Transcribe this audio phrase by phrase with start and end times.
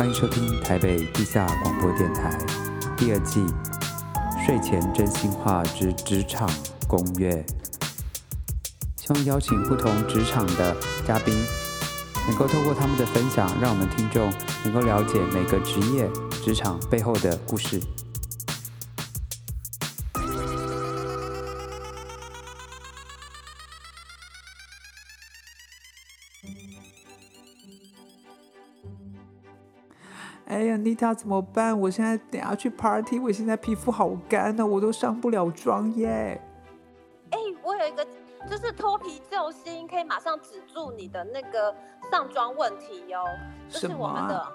[0.00, 2.34] 欢迎收听台北地下广播电台
[2.96, 3.44] 第二季
[4.46, 6.48] 睡前真心话之职场
[6.88, 7.44] 攻略。
[8.96, 10.74] 希望邀请不同职场的
[11.06, 11.34] 嘉宾，
[12.26, 14.32] 能够透过他们的分享，让我们听众
[14.64, 16.08] 能够了解每个职业
[16.42, 17.78] 职场背后的故事。
[30.80, 31.78] 哎呀，妮塔怎么办？
[31.78, 36.40] 我现在等下去 party，我现在皮肤好干呢，我都上不了妆耶。
[37.30, 38.06] 哎，我有一个
[38.48, 41.74] 就是脱皮救星，可以马上止住你的那个
[42.10, 43.22] 上妆问题哟。
[43.68, 44.46] 什么我们的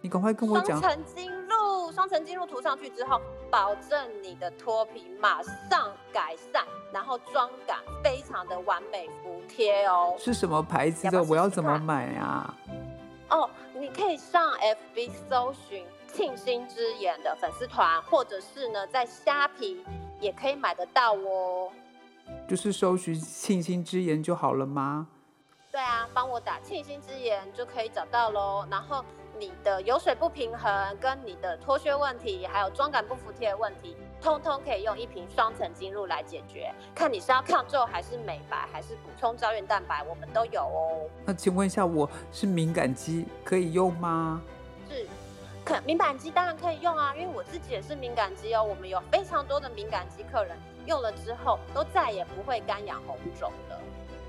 [0.00, 0.80] 你赶快跟我讲。
[0.80, 10.14] 双层精露，双层精露涂上去之后，保证你的脱皮马上改善，然后妆感非常的完美服帖哦。
[10.18, 11.12] 是什么牌子的？
[11.12, 12.54] 要要试试我要怎么看买啊？
[13.34, 14.52] 哦，你可以上
[14.94, 19.84] FB 搜寻庆心之眼的粉丝团，或者是呢在虾皮
[20.20, 21.72] 也可以买得到哦。
[22.48, 25.08] 就是搜寻庆心之言就好了吗？
[25.72, 28.64] 对啊，帮我打庆心之言就可以找到喽。
[28.70, 29.04] 然后
[29.38, 36.72] 你的油水不平衡、跟你的脱屑问题，还有妆感不服帖的问题，通通可以用一瓶双层精露来解决。
[36.94, 41.00] 看你是要抗皱还是美白，还是补充胶原蛋白，我们都有哦。
[41.24, 44.40] 那请问一下，我是敏感肌，可以用吗？
[44.88, 45.06] 是，
[45.64, 48.62] 可敏感肌当然可以用啊，因为我自己也是敏感肌哦。
[48.62, 53.80] 我们有非常多的敏感肌客人用了之后，都再也不会干痒红肿了。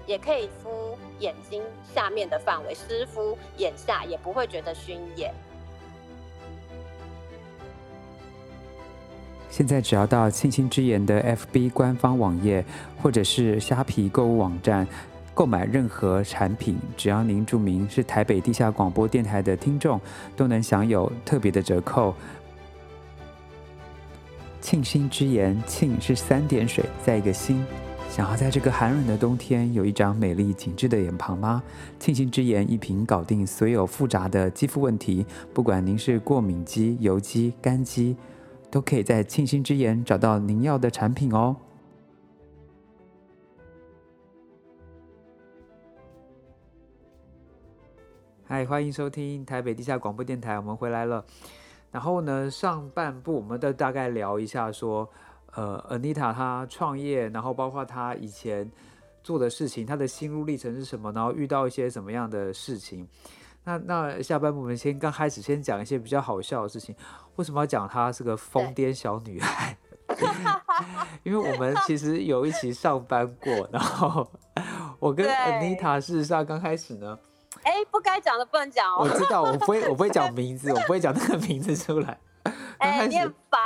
[0.06, 1.61] 也可以敷眼睛
[1.94, 5.34] 下面的范围，湿敷眼下也不会觉得熏眼。
[9.50, 12.66] 现在只要到庆心之言的 FB 官方网页，
[13.02, 14.86] 或者是虾皮购物网站
[15.33, 20.00] 购买任何产品，只要您注明是台北地下广播电台的听众，
[20.36, 22.14] 都能享有特别的折扣。
[24.59, 27.66] 庆心之言，庆是三点水，再一个心。
[28.10, 31.61] 想要在这个寒冷的冬天有一张美丽紧致的脸庞吗？
[31.99, 38.16] 庆心之言一瓶搞定所有复杂的肌肤问题，不管您是过敏肌、油肌、干肌，
[38.71, 41.58] 都可以在庆心之言找到您要的产品哦。
[48.45, 51.26] 嗨，欢迎收听台北地下广播电台，我们回来了。
[51.92, 55.10] 然后呢，上半部我们都大概聊一下说，
[55.55, 58.70] 呃，Anita 她创业，然后包括她以前
[59.23, 63.08] 做的事情，她的心路历程是什么，然后遇到一些什么样的事情。
[63.64, 66.95] 那那下半部我们先刚开始先讲一些比较好笑的事情。
[67.38, 69.76] 为什么要讲她是个疯癫小女孩？
[71.23, 74.30] 因为我们其实有一起上班过，然后
[74.99, 77.17] 我跟 Anita 事实上刚开始呢，
[77.64, 78.98] 哎，不该讲的不能讲哦。
[78.99, 82.20] 我知道我不会我不会讲名字， 我不会讲那个名字出来。
[82.80, 83.60] 刚哎，你很烦。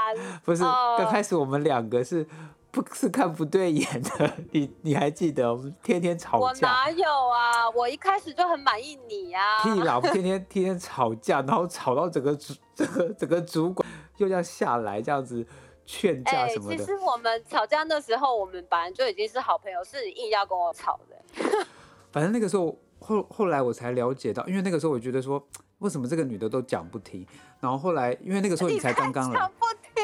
[0.44, 2.26] 不是，哦刚开始我们两个是
[2.72, 4.34] 不是看不对眼的？
[4.52, 6.68] 你你还记得我们天天吵我架？
[6.68, 7.70] 哪有啊？
[7.72, 9.64] 我一开始就很满意你啊。
[9.64, 9.96] 屁啦！
[9.98, 13.88] 我们天天 天天吵架，然后吵到整个主 整个整个主管
[14.18, 15.46] 又要下来这样子
[15.86, 16.78] 劝架哎，什么的。
[16.78, 21.66] 其实我们吵架那时候，我们本来就已经是好朋友，是你硬要跟我吵的。
[22.12, 25.44] 反正那个时候后后来我才了解到，因为那个时候我觉得说，
[25.80, 27.26] 为什么这个女的都讲不听？
[27.60, 29.52] 然后后来因为那个时候你才刚刚来。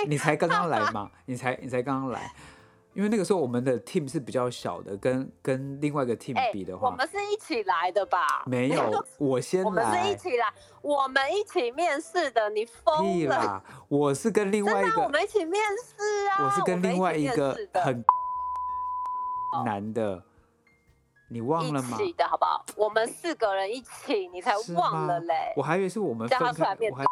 [0.07, 2.31] 你才刚刚来嘛， 你才你才刚刚来。
[2.93, 8.43] 因为那个时候我们的 team 是比较小的，跟跟另外一个 team 哎比的，话，我们是一起来的吧？
[8.45, 10.15] 没有， 我先来我们是一。
[10.15, 10.45] 起来，
[10.81, 13.35] 我们一起面试的，你疯了？
[13.35, 13.63] 啦！
[13.89, 16.45] 我是跟另外一真的啊，我，们一起面试啊！
[16.45, 18.05] 我是跟另外一个很
[19.65, 20.23] 男的，
[21.29, 21.97] 你忘了吗？
[21.99, 22.65] 一起的好不好？
[22.75, 25.53] 我们四个人一起，你才忘了嘞。
[25.55, 27.05] 我还以为是我们分开，我还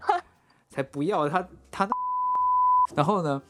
[0.70, 1.90] 才不要他他那，
[2.96, 3.42] 然后呢？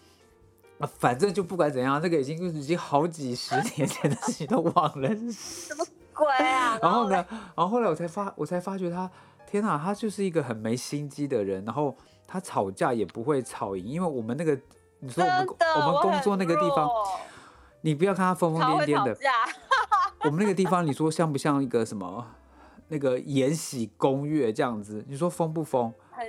[0.79, 5.85] 啊反正就不管怎样，这个已经已经好几十年前的事情都忘了什么。
[6.15, 6.79] 鬼啊！
[6.83, 9.11] 然后呢？，然后后来我才发，我才发觉他，
[9.47, 11.65] 天哪，他就是一个很没心机的人。
[11.65, 11.97] 然后
[12.27, 14.59] 他吵架也不会吵赢，因为我们那个，
[14.99, 15.47] 你说我们，
[15.77, 16.91] 我们工作那个地方，
[17.81, 19.15] 你不要看他疯疯癫癫的。
[20.25, 22.27] 我们那个地方，你说像不像一个什么
[22.89, 25.03] 那个《延禧攻略》这样子？
[25.09, 25.93] 你说疯不疯？
[26.11, 26.27] 很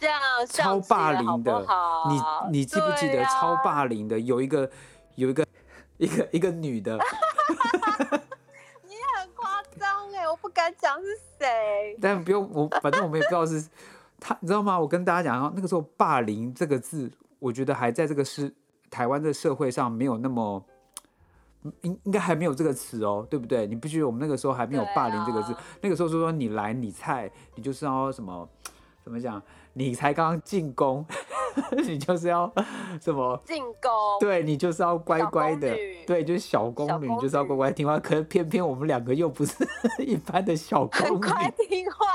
[0.00, 1.66] 像超霸凌的
[2.08, 4.70] 你你记不记得超霸凌的有一个
[5.16, 5.46] 有一个
[5.98, 6.96] 一个一个女的，
[8.82, 11.06] 你也很夸张哎，我不敢讲是
[11.38, 11.96] 谁。
[12.00, 13.68] 但不用我，反正我们也不知道是
[14.18, 14.78] 他，你知道吗？
[14.78, 18.54] 我跟大家讲，那个时候“霸凌”这个字，我觉得还在这个是
[18.90, 20.64] 台湾的社会上没有那么。
[21.82, 23.66] 应应该还没有这个词哦，对不对？
[23.66, 25.52] 你不觉得我们那个时候还没有霸凌这个字？
[25.52, 28.48] 啊那个时候就说你来你菜，你就是要什么，
[29.04, 29.42] 怎么讲？
[29.74, 31.04] 你才刚刚进宫，
[31.86, 32.50] 你就是要
[32.98, 33.38] 什么？
[33.44, 33.90] 进宫。
[34.18, 35.76] 对你就是要乖乖的，
[36.06, 37.98] 对，就是小宫女，你就是要乖乖听话。
[37.98, 39.54] 可是偏偏我们两个又不是
[40.02, 42.06] 一般的小宫女，乖听话。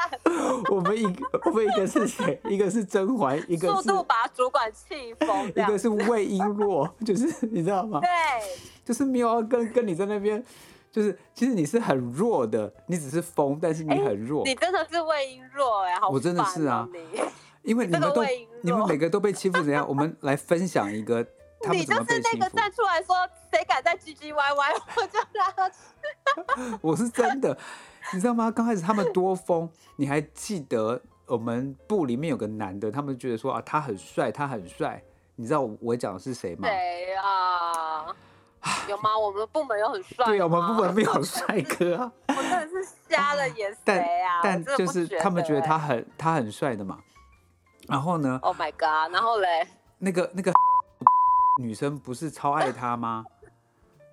[0.72, 2.42] 我们一个，我们一个是谁？
[2.50, 8.00] 一个是甄嬛，一个速度把主管气疯，一个是魏璎珞，就是 你知道吗？
[8.00, 8.10] 对，
[8.84, 10.44] 就是没有跟跟你在那边。
[10.92, 14.44] 就是其实你是很弱的，你只是疯，但是你很弱。
[14.44, 16.86] 你真的是魏璎珞哎，好我真的是啊，
[17.64, 18.22] 因为你们都
[18.62, 19.88] 你们每个都被欺负怎样？
[19.88, 21.26] 我们来分享一个
[21.64, 22.36] 他们怎么被欺负。
[22.36, 23.16] 你就是那个站出来说
[23.50, 25.78] 谁敢再唧唧歪歪，我就让他去。
[26.84, 27.58] 我是真的，
[28.14, 28.52] 你知道吗？
[28.52, 35.02] 刚开始他们多疯，你还记得我们部里面有个男的，他们觉得说啊他很帅，他很帅。
[35.38, 36.68] 你知道我讲的是谁吗？
[36.68, 38.14] 谁啊？
[38.90, 39.18] 有吗？
[39.18, 40.26] 我们部门有很帅。
[40.26, 42.12] 对，我们部门没有帅哥啊。
[42.30, 44.42] 我真的是瞎了眼， 谁啊？
[44.44, 47.00] 但就是他们觉得他很他很帅的嘛。
[47.88, 49.14] 然后呢？Oh my god！
[49.14, 49.68] 然后嘞？
[49.98, 50.52] 那个那个
[51.60, 53.26] 女生不是超爱他吗？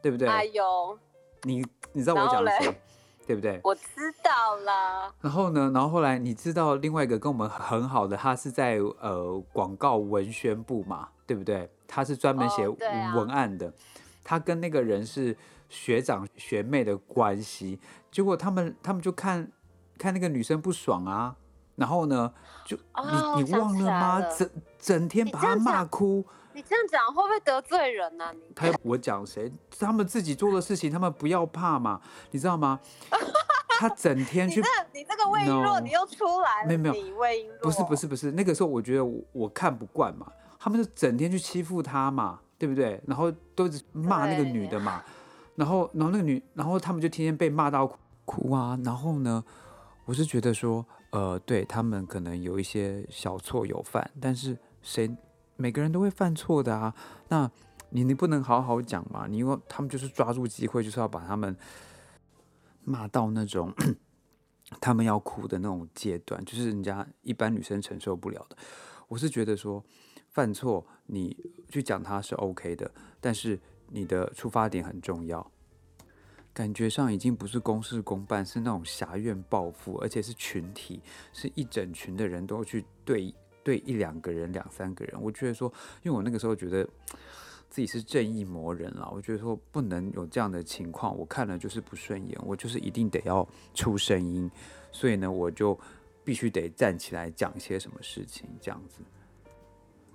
[0.02, 0.26] 对不对？
[0.28, 0.98] 哎呦，
[1.42, 2.80] 你你知道我讲谁？
[3.26, 3.60] 对不对？
[3.62, 5.12] 我知道了。
[5.20, 5.70] 然后呢？
[5.74, 11.70] 然后后来你知道另外一个跟我们很好的，他是在呃广告文宣部嘛，对不对？
[11.86, 13.70] 他是专门写文案的。
[14.28, 15.34] 他跟那个人是
[15.70, 17.80] 学长学妹的关系，
[18.10, 19.50] 结果他们他们就看
[19.96, 21.34] 看那个女生不爽啊，
[21.76, 22.30] 然后呢，
[22.62, 24.20] 就你你忘了吗？
[24.36, 26.22] 整整天把他骂哭。
[26.52, 28.30] 你这样讲会不会得罪人呢？
[28.54, 29.50] 他我讲谁？
[29.80, 31.98] 他们自己做的事情，他们不要怕嘛，
[32.30, 32.78] 你知道吗？
[33.80, 34.60] 他整天去。
[34.92, 36.68] 你这个魏璎珞，你又出来了。
[36.68, 37.62] 没有没有，你魏璎珞。
[37.62, 42.40] 不是不是不是，那个时候我觉得我我看不惯嘛，他们就整天去欺负他嘛。
[42.58, 43.00] 对不对？
[43.06, 45.02] 然后都骂那个女的嘛，
[45.54, 47.86] 然后，然后那个女，然后他们就天天被骂到
[48.24, 48.76] 哭啊。
[48.84, 49.44] 然后呢，
[50.04, 55.08] 我是觉得说，呃，对他们可能有一些小错有犯，但是谁
[55.56, 56.92] 每个人都会犯错的啊。
[57.28, 57.48] 那
[57.90, 59.28] 你你不能好好讲嘛？
[59.28, 61.56] 你因为他们就是抓住机会，就是要把他们
[62.82, 63.72] 骂到那种
[64.80, 68.56] 他们要哭的那种阶段，就是人家一般女生承受不了的。
[69.06, 69.84] 我是觉得说。
[70.28, 71.36] 犯错，你
[71.68, 72.90] 去讲他是 OK 的，
[73.20, 73.58] 但是
[73.88, 75.50] 你的出发点很重要。
[76.52, 81.00] 感觉上已经不是公事公办，是那种狭怨报复，而且是群体，
[81.32, 83.32] 是一整群的人都去对
[83.62, 85.20] 对一两个人、两三个人。
[85.22, 85.72] 我觉得说，
[86.02, 86.82] 因为我那个时候觉得
[87.70, 94.50] 自己是正义魔人了，我觉得说不能有这样的情况，我看了就是不顺眼，我就是一定得要出声音，
[94.90, 95.78] 所以呢，我就
[96.24, 99.00] 必须得站起来讲一些什么事情，这样子。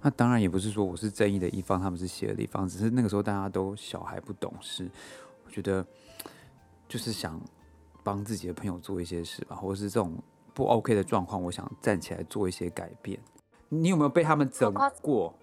[0.06, 4.92] 那当然也不是说我是正义的一方，他们是邪恶的一方，只是那个时候大家都小孩不懂事，
[5.46, 5.86] 我觉得
[6.90, 7.40] 就是想
[8.04, 10.22] 帮自己的朋友做一些事吧，或者是这种
[10.54, 13.18] 不 OK 的状况，我想站起来做一些改变。
[13.70, 15.34] 你有没有被他们整过？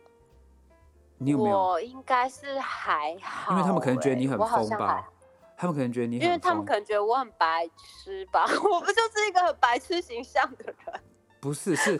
[1.17, 1.59] 你有没有？
[1.59, 5.11] 我应该是还好，因为他们可能觉得你很疯吧，
[5.57, 11.01] 他们可能觉得你，因为他们可能觉得我很白痴吧， 我不就是一个很白痴形象的人？
[11.41, 11.99] 不是，是。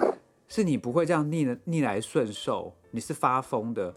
[0.51, 3.95] 是你不会这样逆的逆来顺受，你是发疯的。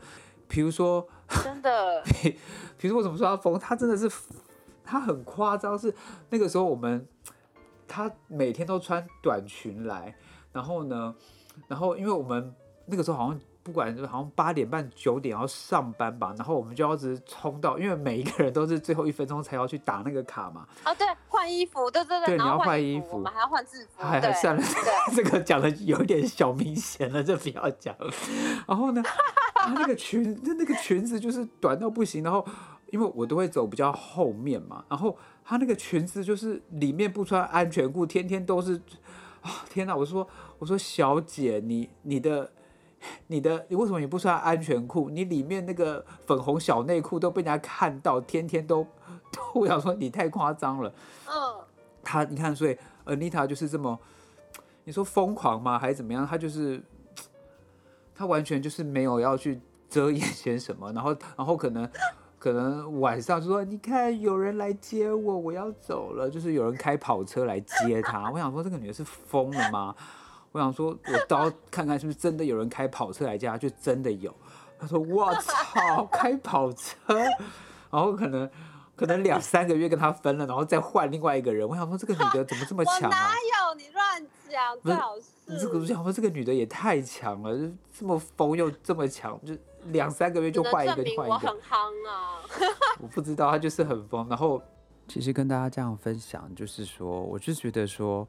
[0.47, 1.05] 比如说，
[1.43, 2.01] 真的，
[2.79, 3.59] 比如说我怎么说他疯？
[3.59, 4.09] 他真的是，
[4.85, 5.77] 他很夸张。
[5.77, 5.93] 是
[6.29, 7.05] 那个时候我们，
[7.85, 10.15] 他每天都穿短裙来，
[10.53, 11.13] 然后呢，
[11.67, 12.55] 然后因为我们
[12.85, 13.41] 那个时候好像。
[13.63, 20.67] 不管是好像八点半九点要上班吧，然后我们就要直冲到，因为每一个人都是最后一分钟才要去打那个卡嘛。
[20.83, 21.07] 哦，对，
[21.43, 24.01] 换衣服，对对对，你要换衣服，我们还要换制服。
[24.01, 24.63] 还还 算了，
[25.13, 27.93] 这个讲的有点小明显了，就不要讲。
[28.65, 29.03] 然后呢，
[29.53, 32.45] 他那个裙，那那个裙子就是短到不行，然后
[32.91, 38.81] 因为我都会走比较后面嘛，然后他那个裙子就是里面不穿安全裤，天天都是
[39.41, 39.93] 啊，天哪！
[39.93, 40.25] 我说
[40.59, 42.53] 我说小姐，你你的。
[43.27, 45.09] 你的你为什么你不穿安全裤？
[45.09, 48.87] 你里面那个粉红小内裤都被人家看到，天天都，
[49.53, 50.93] 我想说你太夸张了。
[51.27, 51.33] 嗯，
[52.03, 53.99] 他你看，所以 Anita 就是这么，
[54.83, 55.77] 你说疯狂吗？
[55.79, 56.25] 还是怎么样？
[56.25, 56.81] 他就是，
[58.15, 61.89] 他完全就是没有要去遮掩些什么，然后然后可能
[62.39, 68.29] 可能晚上就说，你看有人来接我，我要走了，就是有人开跑车来接他。
[68.31, 69.95] 我想说这个女的是疯了吗？
[70.51, 74.31] 我想说，我到看看是不是真的有人开跑车来接她，就真的有。
[74.77, 76.93] 他说：“我操，开跑车！”
[77.89, 78.47] 然后可能
[78.95, 81.65] 可能两三个月跟他分了，然后再换另外一个人。
[81.69, 83.17] 我想说，这个女的怎么这么强啊？
[83.17, 84.79] 哪有你乱讲？
[84.81, 89.55] 最好是这个，我想说这个女的也太强了，就这么疯又这么强，就
[89.91, 91.23] 两三个月就换一个，换一个。
[91.23, 92.41] 我很夯啊！
[93.01, 94.27] 我不知道，她就是很疯。
[94.29, 94.61] 然后
[95.07, 98.27] 其实跟大家这样分享，就是说，我就觉得说。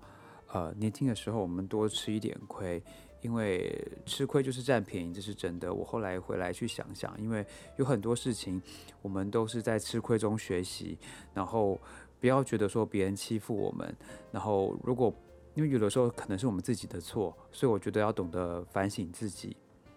[0.52, 2.80] 呃，年轻的时候我们多吃一点亏，
[3.24, 3.76] 因为
[4.06, 5.72] 吃亏就是占便宜，这是真的。
[5.72, 7.44] 我后来回来去想想，因为
[7.78, 8.62] 有很多事情
[9.02, 10.98] 我们都是在吃亏中学习，
[11.32, 11.80] 然后
[12.20, 13.96] 不要觉得说别人欺负我们，
[14.30, 15.12] 然后如果
[15.54, 19.56] 因为有的时候可能是我们自己的错，所以我觉得要懂得反省自己，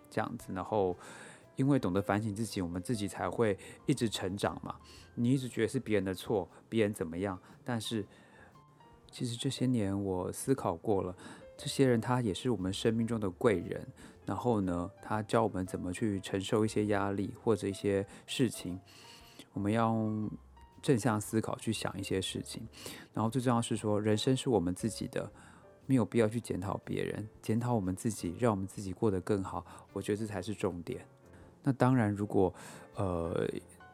[0.10, 0.96] 这样子，然后。
[1.58, 3.58] 因为懂得反省自己，我们自己才会
[3.88, 4.76] 一直成长嘛。
[5.16, 7.36] 你一直觉得是别人的错，别人怎么样？
[7.66, 8.06] 但是
[9.10, 11.16] 其实这些年我思考过了，
[11.58, 13.86] 这些人他也是我们生命中的贵人。
[14.26, 18.78] 然后呢，他教我们怎么去承受一些压力或者一些事情。
[19.54, 19.96] 我们要
[20.82, 22.68] 正向思考去想一些事情。
[23.14, 25.32] 然后最重要是说，人生是我们自己的，
[25.86, 29.66] 没有必要去检讨别人，检讨我们自己，让我们自己过得更好。
[29.94, 31.06] 我觉得这才是重点。
[31.64, 32.54] 那当然，如果
[32.96, 33.48] 呃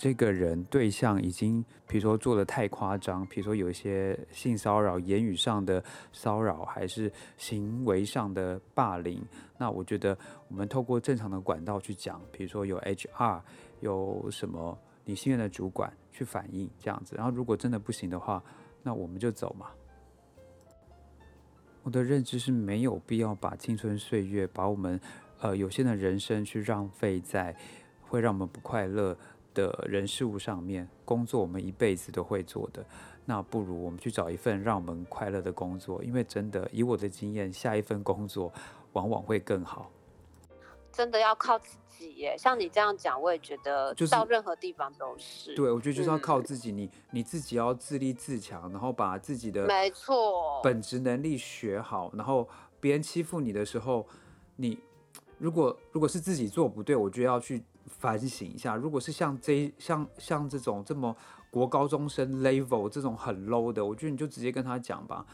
[0.04, 5.82] 这个人对象已经，比如说做的太夸张，比如说有一些性骚扰、言语上的
[6.12, 9.26] 骚扰，还是行为上的霸凌，
[9.58, 10.18] 那我觉得
[10.50, 13.40] 我们透过正常的管道去讲，比如说有 HR，
[13.80, 18.44] 有什么你信任的主管去反映这样子，然后如果真的不行的话，
[18.82, 19.68] 那我们就走嘛。
[21.82, 25.00] 我的认知是没有必要把青春岁月，把我们。
[25.40, 27.54] 呃，有限的人生去浪费在
[28.00, 29.18] 会让我们不快乐
[29.54, 32.86] 的人事物上面，工作我们一辈子都会做的，
[33.26, 38.52] 那不如我们去找一份让我们快乐的工作，因为真的以我的经验，下一份工作
[38.94, 39.90] 往往会更好。
[40.92, 45.56] 真的要靠自己耶，像你这样讲，我也觉得，就是到任何地方都是。
[45.56, 52.48] 对，我觉得就是要靠自己，你你自己要自立自强，然后把自己的没错本职能力学好，然后
[52.80, 54.06] 别人欺负你的时候，
[54.56, 54.80] 你。
[55.40, 58.76] 如果如果是自己做不对，我觉得要去反省一下。
[58.76, 61.16] 如果是像这像像这种这么
[61.50, 65.26] 国高中生 level 这种很 low 的，我觉得你就直接跟他讲吧。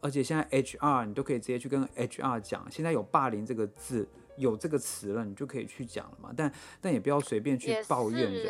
[0.00, 6.30] 而且现在 HR 你都可以直接去跟 HR 讲，现在有霸凌这个字有这个词了，你就可以去讲了嘛。
[6.36, 8.46] 但但也不要随便去抱怨人。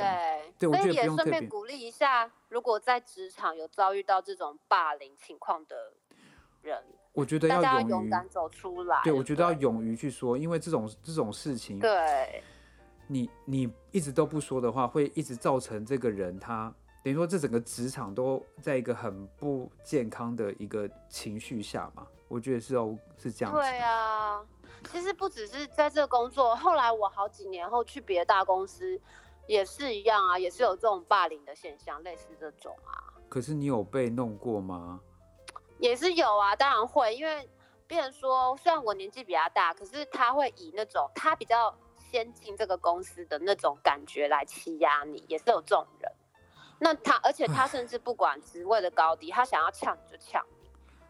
[0.58, 5.94] 对，我觉得不用顺便鼓励一下，如果在职场有遭遇到这种霸凌情况的
[6.62, 6.82] 人。
[7.14, 9.00] 我觉得要勇敢走出来。
[9.02, 12.42] 对，我觉得要勇于去说，因为这种这种事情，对，
[13.08, 16.72] 你你一直都不说的话，会一直造成这个人他
[17.02, 22.06] 等于说这整个职场都在一个很不健康的一个情绪下嘛。
[22.28, 23.54] 我觉得是哦，是这样。
[23.54, 24.44] 对啊，
[24.90, 29.00] 其实不只是在这个工作，后来我好几年后去别的大公司
[29.46, 33.16] 也是一样啊，也是有这种霸凌的现象，类似这种啊。
[33.30, 35.00] 可是你有被弄过吗？
[35.78, 37.48] 也是有啊，当然会，因为
[37.86, 41.74] 别人说虽然我年纪比较大，可是他会以那种他比较
[42.10, 46.12] 先进这个公司的那种感觉来欺压你，也是有这种人。
[46.78, 50.68] 那他，而且他甚至不管职位的高低，他想要呛你就呛你，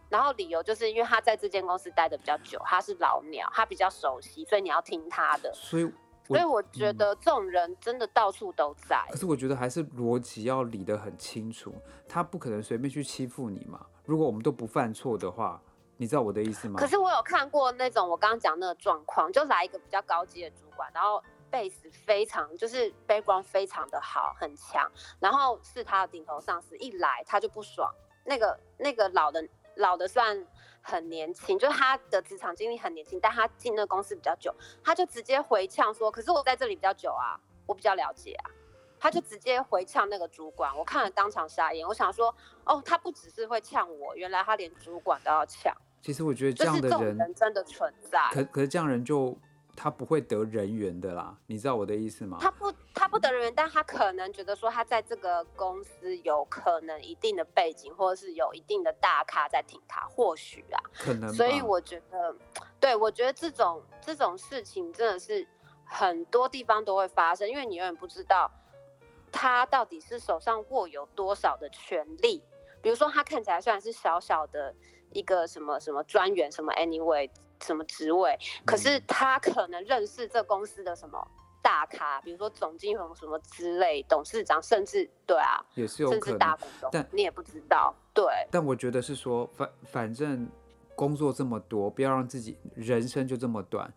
[0.08, 5.52] 然后理由就是因为他在这间公司待的比较久，他是老鸟，他比较熟悉，所以你要听他的。
[5.54, 5.90] 所以。
[6.26, 9.02] 所以我觉得这种人真的到处都在。
[9.08, 11.74] 可是我觉得还是逻辑要理得很清楚，
[12.06, 13.86] 他不可能随便去欺负你嘛。
[14.04, 15.62] 如果我们都不犯错的话，
[15.98, 16.80] 你知道我的意思吗？
[16.80, 24.90] 可是我有看过那种我刚刚讲那个状况，就来一个比较高级的主管，然后 base 非常就是 background 非常的好，很强，
[25.20, 27.92] 然后是他的顶头上司一来他就不爽，
[28.24, 30.46] 那个那个老的老的算。
[30.80, 37.36] 很年轻，就是他的职场经历很年轻，但他进那个公司比较久，他就直接回呛说：“可是我在这里比较久啊，
[37.66, 38.50] 我比较了解啊。”
[38.98, 41.86] 他就直接回呛那个主管，我看了当场傻眼。
[41.86, 48.18] 我想说：“哦，他不只是会呛我，原来他连主管都要呛。”其实我觉得这样的人真的存在。
[48.32, 49.36] 可可是这样人就。
[49.80, 52.38] 他不会得人缘的啦，你知道我的意思吗？
[52.40, 61.32] 他不，他不得人缘，但他可能觉得说他在这个公司有可能一定的背景，或者是有一定的大咖在挺他，或许啊，可能。
[61.32, 62.34] 所以我觉得，
[62.80, 65.46] 对我觉得这种这种事情真的是
[65.84, 68.50] 很多地方都会发生，因为你永远不知道
[69.30, 72.42] 他到底是手上握有多少的权利。
[72.82, 74.74] 比如说，他看起来虽然是小小的
[75.12, 77.28] 一个什么什么专员，什么 anyway。
[77.60, 78.38] 什么职位？
[78.64, 81.20] 可是他可能认识这公司的什么
[81.60, 87.92] 大咖，比如说总经理什么之类，董事长，甚至对啊，也是有可能大股东，但你也不知道。
[88.14, 90.48] 对，但我觉得是说，反反正
[90.94, 93.92] 工作这么多，不要让自己人生就这么短。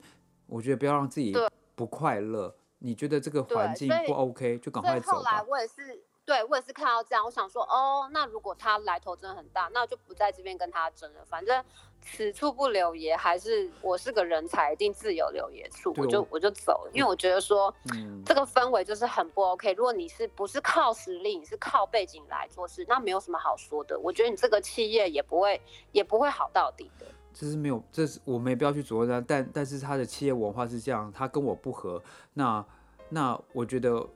[0.48, 1.32] 我觉得不要让自己
[1.76, 2.56] 不快乐。
[2.80, 5.18] 你觉得这个环境不 OK，就赶快走吧。
[5.20, 6.04] 后来我也是。
[6.32, 11.20] 对我也是看到这样，我想说，哦，那如果他来头真的很大，那就不在这边跟他争了。
[11.26, 11.62] 反正
[12.02, 15.94] 此处不留爷，还是我是个人才，一定自有留爷处。
[15.98, 19.74] 我就我就走了，因为我觉得说，嗯这个氛围就是很不 OK。
[19.74, 24.00] 如果你是不是靠实力，你是靠背景来做事，那没有什么好说的。
[24.00, 25.60] 我觉得你这个企业也不会
[25.92, 27.06] 也不会好到底的。
[27.34, 32.02] 这是没有，这是我没必要去琢磨他，但但是他的企业文化是这样，他跟我不合，
[32.36, 32.66] 那
[33.10, 34.08] 那我觉得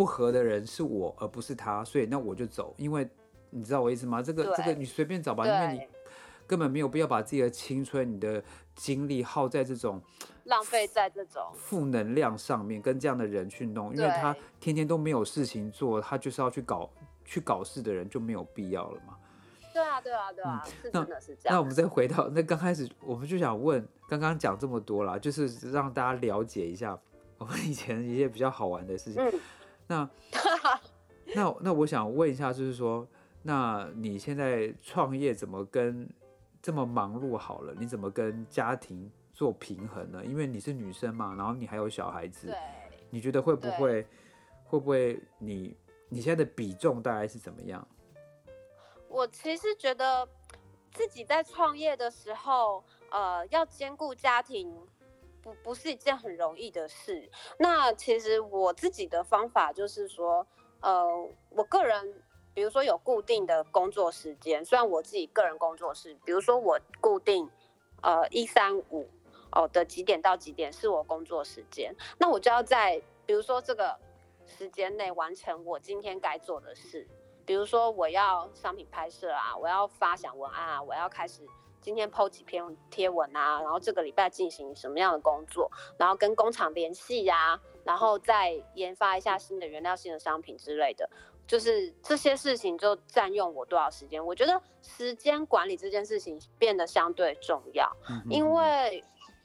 [0.00, 3.06] 不合的人是我，而不是他，所以那我就走，因为
[3.50, 4.22] 你知道我意思吗？
[4.22, 5.86] 这个这个你随便找吧，因为你，
[6.46, 8.42] 根本没有必要把自己的青春、你的
[8.74, 10.00] 精力耗在这种
[10.44, 16.88] 浪费在这种负能量上面，跟这样的人去弄，因为他天天都没有事情做，他就是要去搞
[17.26, 19.18] 去搞事的人就没有必要了嘛。
[19.74, 21.54] 对啊，对啊，对啊，是真的是这样。
[21.56, 26.98] 那我们再回到那刚开始，我们就想问，刚刚讲这么多啦，就是让大家了解一下
[27.36, 29.22] 我们以前一些比较好玩的事情。
[29.22, 29.32] 嗯，
[29.90, 30.08] 那
[31.34, 33.04] 那那我想问一下，就是说，
[33.42, 36.08] 那你现在创业怎么跟
[36.62, 40.24] 这么忙碌好了，你怎么跟家庭做平衡呢？
[40.24, 42.56] 因为你是女生嘛，然后你还有小孩子，对，
[43.10, 44.06] 你觉得会不会
[44.64, 45.76] 会不会你
[46.08, 47.84] 你现在的比重大概是怎么样？
[49.08, 50.28] 我其实觉得
[50.92, 54.72] 自己在创业的时候，呃，要兼顾家庭，
[55.50, 57.30] 不不是一件很容易的事。
[57.58, 60.46] 那其实我自己的方法就是说，
[60.80, 62.22] 呃，我个人
[62.54, 67.50] 比如说有固定的工作时间，虽然我自己个人工作室，比如说我固定
[68.02, 69.08] 呃一三五
[69.52, 73.98] 哦的几点到几点是我工作时间，那我就要在比如说这个
[74.46, 77.08] 时间内完成我今天该做的事。
[77.46, 81.44] 比如说我要商品拍摄啊，我要发想文案啊，我要开始
[81.80, 91.08] 今天 PO 几篇贴文啊，然后这个礼拜进行什么样的工作，然后跟工厂联系呀、然后再研发一下新的原料、新的商品之类的，
[91.46, 94.24] 就是这些事情就占用我多少时间？
[94.24, 99.02] 我觉得时间管理这件事情变得相对重要，嗯因为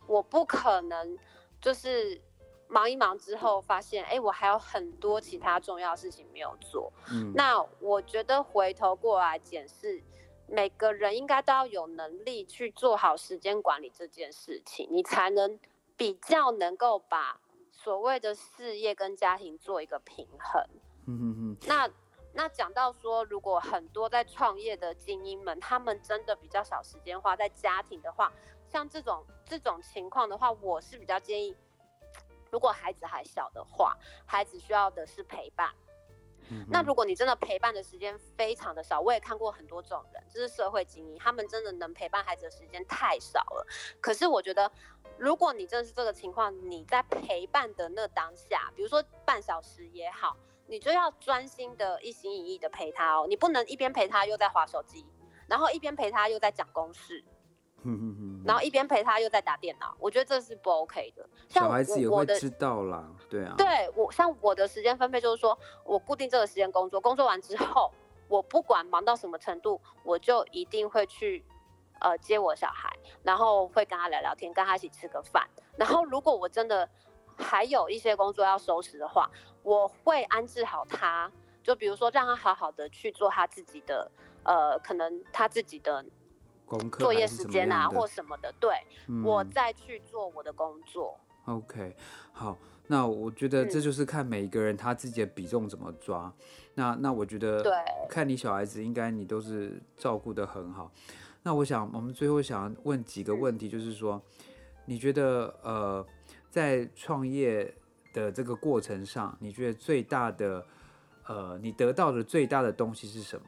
[0.07, 1.17] 我不可能
[1.61, 2.21] 就是
[2.67, 6.91] 忙一忙之后发现，哎，我还有很多其他重要的事情没有做。
[7.11, 10.03] 嗯那我觉得回头过来检视，
[10.47, 15.59] 每个人应该都要有能力去做好时间管理这件事情，你才能
[15.97, 17.39] 比较能够把
[17.71, 20.63] 所谓的事业跟家庭做一个平衡。
[21.07, 21.89] 嗯嗯嗯，那
[22.33, 28.31] 那讲到说，如果很多在创业的精英们，他们真的比较少时间花在家庭的话，
[28.67, 31.55] 像这种这种情况的话，我是比较建议，
[32.51, 35.73] 如果孩子还小的话，孩子需要的是陪伴。
[36.69, 43.67] 那如果你真的陪伴的时间非常的少，我也看过很多这种人，就是社会精英，他们真的能陪伴孩子的时间太少了。
[43.99, 44.71] 可是我觉得，
[45.17, 55.05] 如果你真的是这个情况，你在陪伴的那当下，比如说半小时也好，你就要专心的一心一意的陪他哦，你不能一边陪他又在划手机，
[55.47, 57.23] 然后一边陪他又在讲公事，
[58.45, 61.27] 然后一边陪他又在打电脑，我觉得这是不 OK 的。
[61.47, 67.91] 像小孩子也会知道啦，对啊，对我像我的时间分配就是说，我固定这个时间工作，工作完之后，
[68.27, 71.43] 我不管忙到什么程度，我就一定会去
[71.99, 72.89] 呃接我小孩，
[73.23, 75.47] 然后会跟他聊聊天，跟他一起吃个饭。
[75.77, 76.89] 然后如果我真的
[77.37, 79.29] 还有一些工作要收拾的话，
[79.61, 84.09] 我会安置好他，就比如说让他好好的去做他自己的
[84.43, 86.05] 呃，可能他自己的
[86.65, 88.75] 功课作业时间啊或什么的，对、
[89.23, 91.17] 我嗯再去做我的工作。
[91.45, 91.95] OK，
[92.33, 96.33] 好，那我觉得这嗯就是看每一个人他自己的比重怎么抓。
[96.73, 97.71] 那那我觉得，对
[98.09, 100.91] 看你小孩子，应该你都是照顾的很好。
[101.43, 104.19] 那我想，我们最后想问几个问题，就是说，
[104.85, 106.05] 你觉得呃，
[106.49, 107.71] 在创业
[108.11, 110.65] 的这个过程上，你觉得最大的
[111.27, 113.39] 呃，你得到的最大的东西是什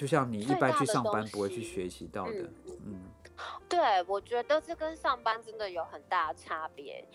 [0.00, 3.00] 就像你一般去上班不会去学习到的，嗯嗯
[3.68, 7.06] 对，我觉得这跟上班真的有很大的差别。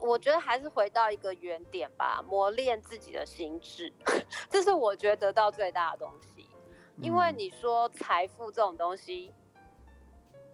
[0.00, 3.92] 我觉得还是回到一个原点吧，磨练自己的心智，
[4.50, 6.48] 这是我觉得得到最大的东西。
[6.96, 9.32] 因为嗯你说财富这种东西，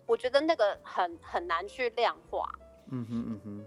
[0.04, 2.46] 我觉得那个很很难去量化。
[2.90, 3.59] 嗯哼嗯哼。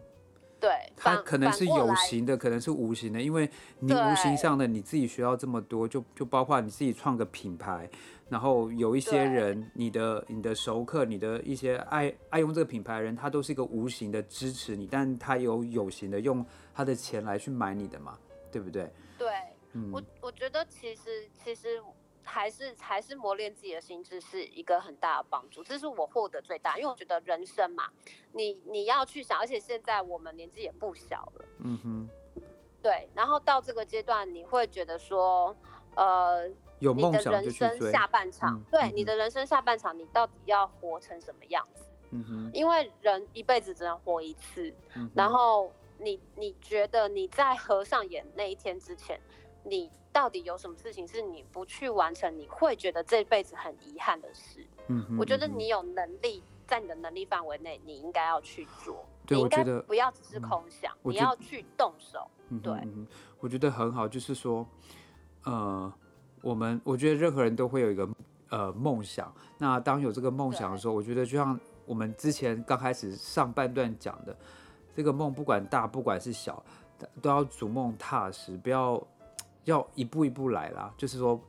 [0.63, 3.49] 对，它可能是有形的，可能是无形的，因为
[3.79, 7.89] 你无形对上的你自己学到这么多，就就包括你自己创个品牌，
[8.29, 18.17] 然后有一些人，你的你的熟客，你的一些爱爱用这个品牌的人，他都是一个无形的支持你，但他有有形的用他的钱来去买你的嘛，
[18.49, 18.89] 对不对？
[19.17, 19.27] 对，
[19.73, 21.81] 嗯我我觉得其实其实
[22.23, 27.89] 还是还是磨练自己的心智是一个很大的帮助，这是我获得最大，因为我觉得人生嘛，
[28.31, 32.09] 你你要去想，而且现在我们年纪也不小了，嗯哼，
[32.81, 35.55] 对，然后到这个阶段，你会觉得说，
[35.95, 41.85] 呃，有你的梦想人生追，下半场，嗯对嗯你的人生下半场，你到底要活成什么样子？
[42.11, 49.19] 嗯哼，因为人一辈子只能活一次，嗯然后你你觉得你在合上眼那一天之前，
[49.63, 54.65] 你到底有什么事情是你不去完成，你会觉得这辈子很遗憾的事？
[54.87, 59.05] 嗯哼，我觉得你有能力，在你的能力范围内，你应该要去做。
[59.25, 62.29] 对我觉得不要只是嗯空想，你要去动手。
[62.49, 63.07] 嗯哼对
[63.39, 64.67] 我觉得很好，就是说，
[65.45, 65.91] 呃，
[66.41, 68.07] 我们我觉得任何人都会有一个
[68.49, 69.33] 呃梦想。
[69.57, 74.37] 那当有这个梦想的时候，我觉得就像我们之前刚开始上半段讲的，
[74.93, 76.63] 这个梦不管大不管是小，
[77.21, 79.01] 都要逐梦踏实，不要
[79.65, 80.93] 要一步一步来啦。
[80.97, 81.39] 就是说，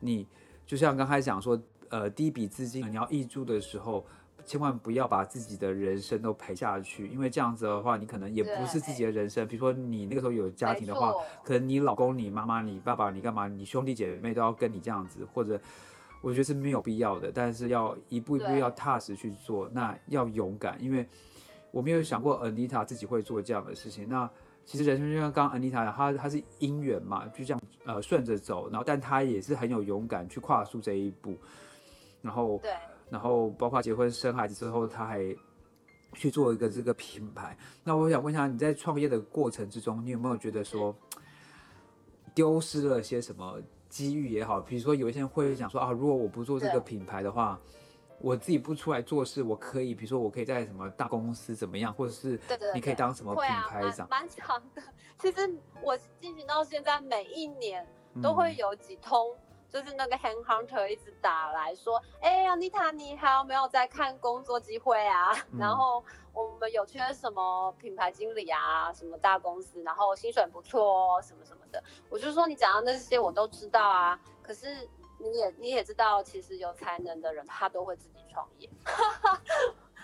[0.00, 0.26] 你
[0.66, 4.04] 就像刚才讲说，呃，第一笔资金你要挹注的时候。
[4.44, 9.46] 千万不要把自己的人生都赔下去，因为这样子的话，你可能也不是自己的人生。
[9.46, 11.12] 比如说你那个时候有家庭的话
[11.44, 15.60] 可能你老公、你妈妈、你爸爸、你干嘛，你兄弟姐妹都要跟你这样子，或者
[16.20, 17.30] 我觉得是没有必要的。
[17.32, 21.06] 但是要一步一步要踏实去做，那要勇敢，因为
[21.70, 24.08] 我没有想过 Anita 自己会做这样的事情。
[24.08, 24.28] 那
[24.64, 31.36] 其实人生就像刚刚 Anita 讲，她她是姻缘嘛，就这样呃顺着走，然后但她也是很有勇敢去跨出这一步，
[32.20, 32.72] 然后对，
[33.10, 35.34] 然后包括结婚生孩子之后，她还
[36.14, 37.56] 去做一个这个品牌。
[37.82, 40.94] 那我想问一下，你在创业的过程之中，你有没有觉得说
[42.34, 44.60] 丢失了些什么机遇也好？
[44.60, 47.60] 比如说有一些人会想说啊，如果我不做这个品牌的话，
[48.22, 52.40] 我自己不出来做事，我可以，比如说我可以在什么大公司怎么样，或者是
[52.72, 54.82] 你可以对当什么品牌长蛮，蛮长的。
[55.18, 57.86] 其实我进行到现在，每一年
[58.22, 59.36] 都会嗯有几通，
[59.68, 65.32] 就是那个 hand hunter 一直打来说，哎、安妮塔，你还有没有在看工作机会啊？
[65.52, 70.82] 嗯然后我们有缺什么品牌经理啊，什么大公司，然后薪水不错
[71.16, 71.82] 哦，什么什么的。
[72.08, 74.88] 我就说你讲的那些我都知道啊，可是
[75.22, 78.68] 你也你也知道，其实有才能的人他都会自己创业。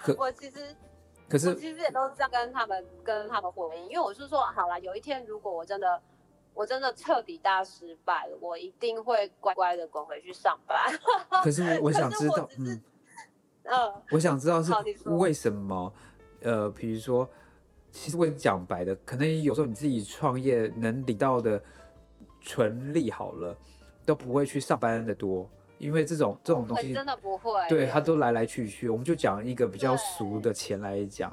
[0.17, 0.75] 我其实
[1.29, 6.01] 可是我其实也都是这样跟他们跟他们回应，因为我是说，好了，有一天如果我真的
[6.55, 10.79] 我真的彻底大失败了，我一定会乖乖的滚回去上班。
[11.43, 12.83] 可是我我想知道，嗯。
[13.71, 14.73] 嗯，我想知道是
[15.11, 15.93] 为什么，
[16.41, 17.29] 呃，比如说，
[17.91, 21.63] 其实我讲白的，可能有时候你自己创业能领到的
[22.41, 23.55] 纯利好了，
[24.09, 27.53] 都不会去上班的多，因为这种这种东西，真的不会。
[27.69, 28.89] 对他都来来去去。
[28.89, 31.31] 我们就讲一个比较俗的钱来讲，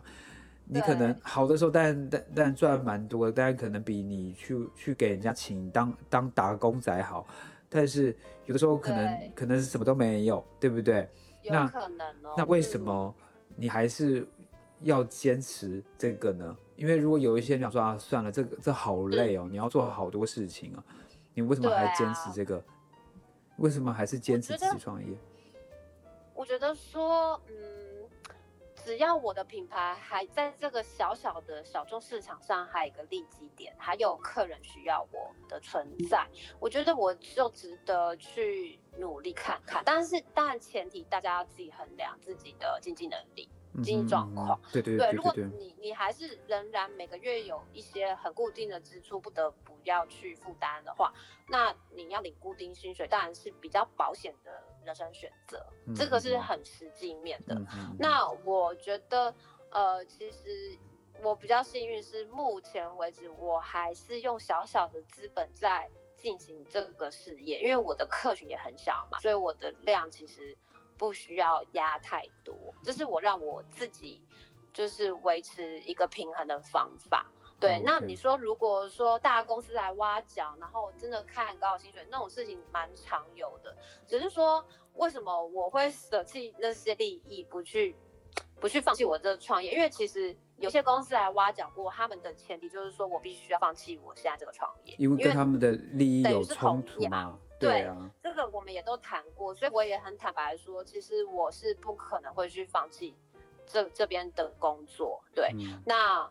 [0.66, 7.26] 你可能好的时候，但但但赚蛮多的，但可能比你去去给人家请当当打工仔好，
[7.70, 8.14] 但是
[8.46, 11.08] 有的时候可能可能是什么都没有，对不对？
[11.44, 12.34] 有那可能哦。
[12.36, 12.82] 那为什嗯？
[12.82, 13.16] 么
[13.56, 14.28] 你还是
[14.82, 16.54] 要坚持这个呢？
[16.76, 20.84] 因为如果有一些人讲说啊，算了，这个这好累哦，你要做好多事情啊，
[21.36, 22.64] 你为什么还坚持啊这个？
[23.58, 25.16] 为什么还是坚持自己创业？
[26.34, 28.10] 我觉得说，嗯，
[28.84, 36.28] 只要我的品牌还在这个小小的小众市场上还有一个利基点，还有客人需要我的存在，
[36.60, 39.82] 我觉得我就值得去努力看看。
[39.86, 43.50] 但是当然前提大家要自己衡量自己的经济能力。
[43.84, 51.14] 经济状况对对对，如果你你还是仍然每个月有一些很固定的支出，不得不要去负担的话，
[51.50, 57.56] 那你要领固定薪水，当然是比较保险的人生选择，这个是嗯很实际面的。
[57.76, 57.96] 嗯。
[58.00, 59.34] 那我觉得，
[59.72, 60.78] 呃，其实
[61.22, 70.58] 我比较幸运是，目前为止我还是用小小的资本在进行这个事业，因为我的客群也很小嘛，所以我的量其实
[70.98, 74.22] 不需要压太多，这是我让我自己
[74.74, 77.26] 就是维持一个平衡的方法。
[77.58, 83.76] 对，那你说如果说大公司来挖角，然后真的看高的薪水，那种事情蛮常有的。
[84.06, 84.64] 只是说
[84.96, 87.96] 为什么我会舍弃那些利益，不去
[88.60, 89.74] 不去放弃我这个创业？
[89.74, 97.90] 因为其实有些公司来挖角过，他们的前提就是说我必须要放弃我现在这个创业，因为跟他们的利益有冲突嘛，对
[98.22, 103.16] 这个我们也都谈过，所以我也很坦白说，其实我是不可能会去放弃
[103.66, 105.24] 这这边的工作。
[105.34, 106.30] 对，嗯那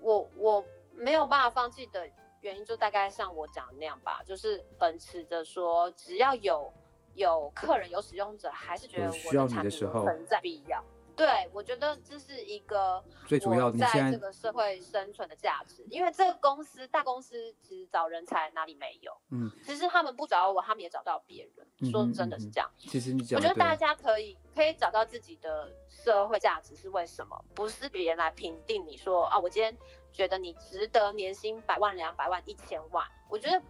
[0.00, 2.08] 我我没有办法放弃的
[2.40, 6.72] 原因，就大概像我讲的那样吧，就是秉持着说，只要有
[7.14, 10.82] 有客人、有使用者，还是觉得我有需要你产品的时候存在必要。
[11.14, 21.66] 对，我觉得这是一个最主要在这个社会生存的价值，因为这个公司大公司其实找人才哪里没有，嗯，其实他们不找我，他们也找到别人。
[21.80, 29.76] 嗯说真的是这样，其实你讲的我觉得大，家可以可以找到自己的社会价值是为什么，不是别人来评定你说啊，我今天
[30.12, 33.60] 觉得你值得年薪百万、两百万、一千万，我觉得。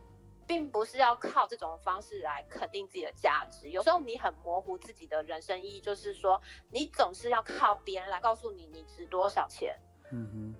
[0.53, 6.39] 并不是要靠这种方式来肯定自己的价值，有时候你很模糊自己的人生意义，就是说
[6.71, 9.75] 你总是要靠别人来告诉你你值多少钱，
[10.11, 10.55] 嗯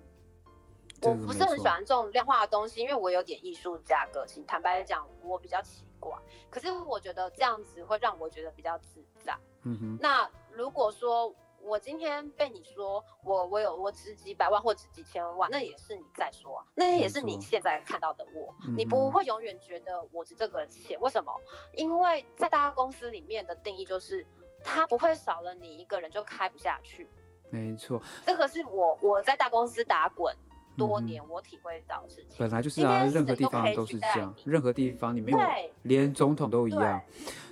[0.99, 4.43] 哼，我不是很喜欢这种量化的东西，因为我有点艺术家个性。
[4.47, 6.17] 坦白讲，我比较奇怪，
[6.49, 9.37] 可是我觉得这样子会让我觉得比较自在。
[9.61, 11.31] 嗯哼，那如果说
[11.63, 20.99] 我今天被你说我我有我值几百万或值几千万，那也是你在说啊，那也是你现在看到的我，你嗯不会永远觉得我值这个钱。
[20.99, 21.33] 为什么？
[21.73, 24.25] 因为在大公司里面的定义就是，
[24.63, 27.07] 他不会少了你一个人就开不下去。
[27.49, 30.35] 没错，这个是我我在大公司打滚
[30.75, 32.35] 多年我体会到的事情。
[32.39, 35.39] 本来就是啊，任何地方都是这样，任何地方你没有，
[35.83, 37.01] 连总统都一样。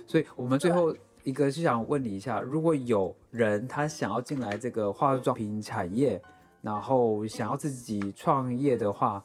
[0.06, 0.94] 所以我们最后
[1.24, 6.20] 一个是想问你一下，如果有人他想要进来这个化妆品产业，
[6.60, 9.22] 然后想要自己创业的话，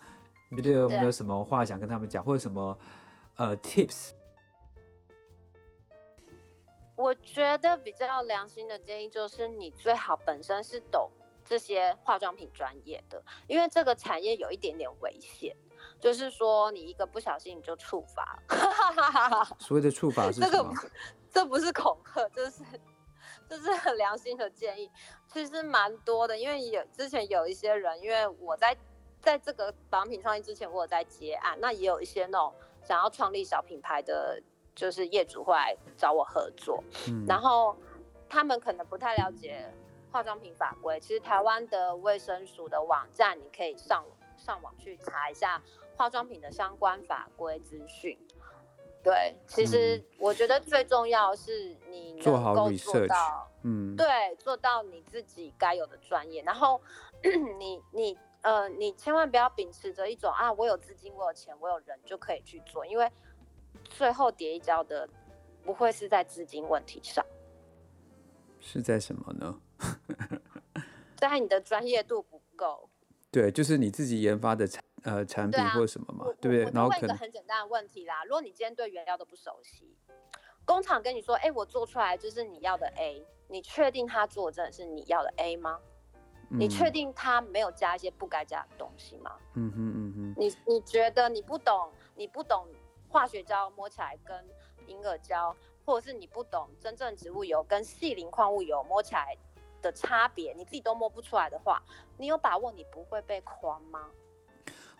[0.50, 2.78] 你觉得有没有什么话想跟他们讲，或者什么
[3.38, 4.12] 呃 tips？
[6.96, 11.10] 我觉得比较良心的建议就是，你最好本身是懂
[11.44, 15.56] 这些化妆品专业的，因为这个产业有一点点危险，
[16.00, 19.58] 就是说你一个不小心你就触发了。
[19.60, 20.74] 所谓的触发是什么？
[20.76, 20.90] 这
[21.46, 22.64] 不是恐吓，这是
[23.50, 24.90] 这是很良心的建议。
[25.28, 28.76] 其实蛮多的，因为有之前有一些人，因为我在
[29.22, 34.42] 在这个保养品创业之前，我有在接案，那也有一些那种想要创立小品牌的，
[34.74, 36.84] 就是业主会来找我合作。
[37.10, 37.76] 嗯，然后
[38.30, 39.70] 他们可能不太了解
[40.12, 41.00] 化妆品法规。
[41.00, 44.06] 其实台湾的卫生署的网站，你可以上
[44.38, 45.62] 上网去查一下
[45.96, 48.18] 化妆品的相关法规资讯。
[49.04, 56.42] 对，其实我觉得最重要是你能做好够 research 做到，嗯，对，做到你自己该有的专业。
[56.44, 56.82] 然后
[57.58, 63.10] 你你呃，你千万不要秉持着一种啊，我有资金，我有钱，我有人就可以去做，因为
[63.86, 65.08] 最后跌一跤的
[65.64, 67.26] 不会是在资金问题上。
[68.60, 69.62] 是在什么呢？
[71.16, 72.90] 在你的专业度不够。
[73.32, 76.68] 对，就是你自己研发的产呃产品或者什么嘛我，对不对我？
[76.68, 79.96] 我就问一个然后可能很简单的问题啦，如果你今天对原料都不熟悉，
[80.66, 85.80] 工厂跟你说，哎、我做出来就是你要的 A，你确定他做的真的是你要的 A 吗？
[86.50, 89.36] 你确嗯定他没有加一些不该加的东西吗？
[89.56, 92.68] 嗯哼嗯哼，你你觉得你不懂，你不懂
[93.10, 94.46] 化学胶摸起来跟
[94.88, 99.38] 银耳胶，或者是你不懂真正植物油跟细磷矿物油摸起来
[99.82, 101.82] 的差别，你自己都摸不出来的话，
[102.18, 104.10] 你有把握你不会被框吗？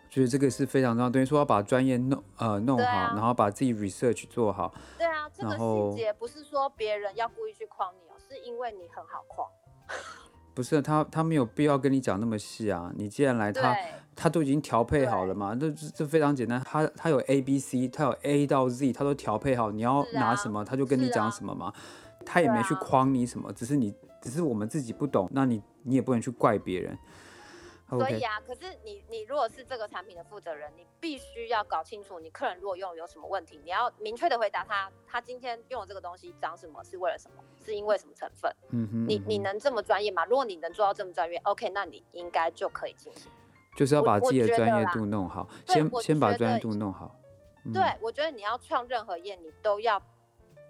[0.08, 4.72] 我觉得这个是非常重要，等于说要把专业弄呃弄好，啊然后把自己 research 做好。
[4.96, 9.46] 对啊，这个细节不是说别人要故意去框你哦，是因为你很好框。
[10.54, 12.90] 不是他，他没有必要跟你讲那么细啊。
[12.96, 13.76] 你既然来，他
[14.16, 16.58] 他都已经调配好了嘛，这这这非常简单。
[16.64, 21.70] 他他有 A B C，他有 A 到 Z，他都调配好，你要拿什么，他就跟你讲什么嘛。
[22.24, 26.98] 他也没去框你什么，只是你只是我们自己不懂，那你你也不能去怪别人。
[27.88, 38.54] 所以啊，可是你你如果是这个产品的负责人，你必须要搞清楚你客人如果用有什么问题，你要明确的回答他，他今天用的这个东西长什么，是为了什么，是因为什么成分？
[38.70, 40.24] 嗯哼，你嗯哼你能这么专业吗？
[40.26, 43.30] 如果你能做到这么专业，OK，那你应该就可以进行。
[43.74, 47.14] 就是要把自己的专业度弄好，先先把专业度弄好。
[47.64, 50.02] 嗯对，我觉得你要创任何业，你都要，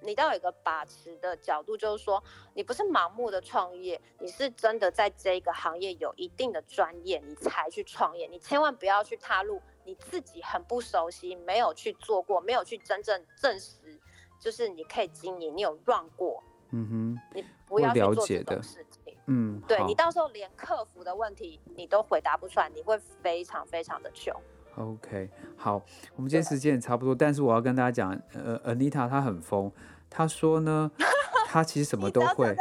[0.02, 2.22] 你都要有一个把持的角度，就是说，
[2.54, 8.26] 你不是盲目的创业，你是真的在这个行业有一定的专业，你才去创业。
[8.26, 13.98] 你千万不要去踏入你自己很不熟悉、没有去做过、没有去真正证实，
[14.40, 19.16] 就是你可以经营，你有 run 过，嗯哼你不要去做这种事情。
[19.26, 24.34] 嗯，对你到时候连客服的问题你都回答不出来，你会非常非常的穷。
[24.78, 25.82] OK，好，
[26.14, 29.70] 我们今天时间也差不多，但是我要跟大家讲，呃，Anita 她很疯，
[30.08, 30.88] 她说呢，
[31.48, 32.56] 她其实什么都会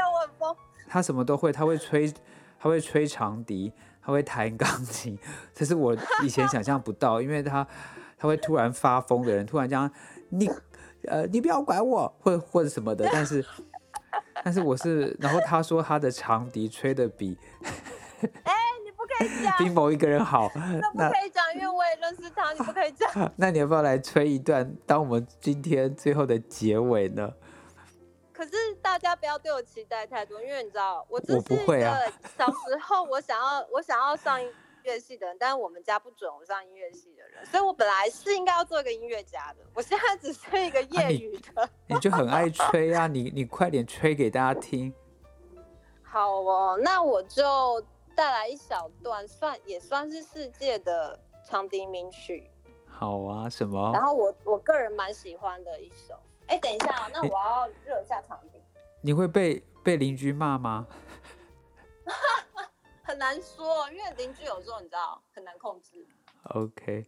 [0.88, 2.12] 她什么都会，她会吹，
[2.60, 5.16] 她会吹长笛，她会弹钢琴，
[5.54, 7.68] 这是我以前想象不到，因为她
[8.18, 9.90] 她会突然发疯的人，突然讲
[10.30, 10.50] 你，
[11.04, 13.46] 呃，你不要管我，或或者什么的，但是
[14.44, 17.38] 但是我是，然后她说她的长笛吹的比
[19.08, 19.58] 可以讲。
[19.58, 23.10] 比某一个人好， 那不可以讲，因为我也认识他，你不可以讲。
[23.38, 27.34] 那你要不要来吹一段，当我们今天最后的结尾呢？
[28.34, 28.52] 可是
[28.84, 34.48] 大家不要对我期待太多，因为你知道，我只我是一不会啊个小时候我想要 我想要上音
[34.84, 41.70] 乐系的人，但是我们家不准我上音乐系的人，所以我本来是应该要做一个音乐家的，我现在只是一个业啊你余的。
[41.88, 44.94] 你就很爱吹啊，你你快点吹给大家听。
[46.04, 47.84] 好哦，那我就
[48.18, 52.50] 带来一小段，算也算是世界的长笛名曲，
[52.88, 54.04] 好啊，什么然？
[54.04, 56.20] 后我我个人蛮喜欢的一首。
[56.48, 58.60] 哎，等一下啊，那我要热一下场地。
[59.02, 60.88] 你会被被邻居骂吗？
[63.04, 66.04] 很难说，因为邻居有时候你知道很难控制。
[66.56, 67.06] OK，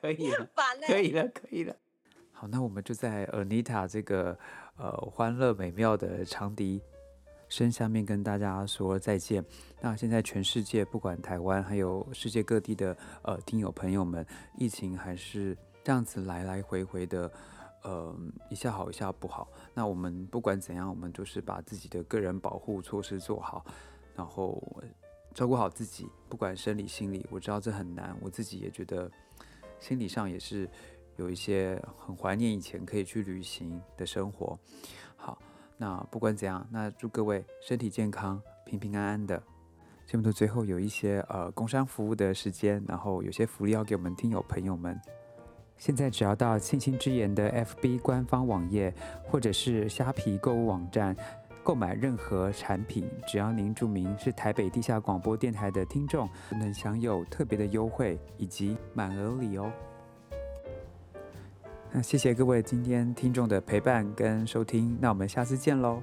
[0.00, 0.50] 可以 了，
[0.86, 1.76] 可以了，可以了。
[2.32, 4.38] 好，那我们就在 Anita 这个
[4.76, 6.80] 呃欢乐美妙的长笛
[7.48, 9.44] 声下面跟大家说再见。
[9.78, 17.30] 那现在全世界，不管台湾还有世界各地的呃听友朋友们，疫情还是这样子来来回回的，
[17.82, 18.16] 呃
[18.48, 19.46] 一下好一下不好。
[19.74, 23.62] 那我们不管怎样，我们就是把自己的个人保护措施做好，
[24.16, 24.62] 然后
[25.34, 29.10] 照顾好自己，不管生理心理，我知道这很难，我自己也觉得。
[29.80, 30.68] 心理上也是
[31.16, 34.58] 有一些很怀念以前可以去旅行的生活。
[35.16, 35.36] 好，
[35.76, 39.42] 那不管怎样，那祝各位身体健康、平平安安的。
[40.06, 45.00] 节目的最后有一些呃工商服务的时间，然后有些福利要给我们听友朋友们。
[45.76, 48.92] 现在只要到庆庆之言的 FB 官方网页，
[49.24, 51.16] 或者是虾皮购物网站。
[51.62, 59.70] 购买任何产品，只要您注明是台北地下广播电台的听众，能享有特别的优惠以及满额礼哦。
[61.92, 66.00] 那谢谢各位今天听众的陪伴跟收听，那我们下次见喽。